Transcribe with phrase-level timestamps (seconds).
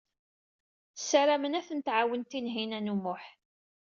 [0.99, 3.23] Ssaramen ad ten-tɛawen Tinhinan u Muḥ.